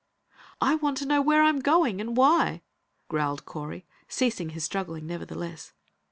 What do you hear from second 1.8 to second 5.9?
and why!" growled Correy, ceasing his struggling, nevertheless.